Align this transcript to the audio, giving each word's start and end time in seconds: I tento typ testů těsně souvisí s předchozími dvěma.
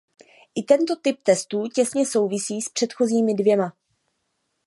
I 0.55 0.63
tento 0.65 0.95
typ 0.95 1.23
testů 1.23 1.67
těsně 1.67 2.05
souvisí 2.05 2.61
s 2.61 2.69
předchozími 2.69 3.33
dvěma. 3.33 3.73